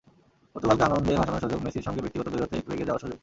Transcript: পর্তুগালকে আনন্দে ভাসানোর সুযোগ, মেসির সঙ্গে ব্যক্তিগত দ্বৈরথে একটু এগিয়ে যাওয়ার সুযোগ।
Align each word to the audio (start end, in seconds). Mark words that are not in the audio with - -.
পর্তুগালকে 0.51 0.83
আনন্দে 0.87 1.13
ভাসানোর 1.19 1.41
সুযোগ, 1.43 1.59
মেসির 1.65 1.85
সঙ্গে 1.87 2.01
ব্যক্তিগত 2.03 2.27
দ্বৈরথে 2.31 2.55
একটু 2.59 2.71
এগিয়ে 2.73 2.87
যাওয়ার 2.87 3.03
সুযোগ। 3.03 3.17